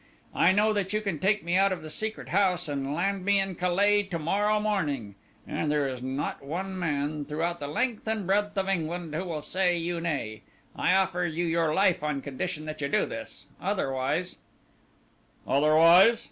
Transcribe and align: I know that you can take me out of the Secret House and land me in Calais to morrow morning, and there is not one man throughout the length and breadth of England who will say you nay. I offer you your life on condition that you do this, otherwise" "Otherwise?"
I 0.33 0.51
know 0.51 0.73
that 0.73 0.93
you 0.93 1.01
can 1.01 1.19
take 1.19 1.43
me 1.43 1.55
out 1.55 1.71
of 1.71 1.83
the 1.83 1.89
Secret 1.91 2.29
House 2.29 2.67
and 2.67 2.95
land 2.95 3.23
me 3.23 3.39
in 3.39 3.53
Calais 3.53 4.01
to 4.01 4.17
morrow 4.17 4.59
morning, 4.59 5.13
and 5.45 5.71
there 5.71 5.87
is 5.87 6.01
not 6.01 6.41
one 6.43 6.79
man 6.79 7.23
throughout 7.23 7.59
the 7.59 7.67
length 7.67 8.07
and 8.07 8.25
breadth 8.25 8.57
of 8.57 8.67
England 8.67 9.13
who 9.13 9.25
will 9.25 9.43
say 9.43 9.77
you 9.77 10.01
nay. 10.01 10.41
I 10.75 10.95
offer 10.95 11.23
you 11.23 11.45
your 11.45 11.71
life 11.75 12.03
on 12.03 12.23
condition 12.23 12.65
that 12.65 12.81
you 12.81 12.87
do 12.89 13.05
this, 13.05 13.45
otherwise" 13.61 14.37
"Otherwise?" 15.47 16.19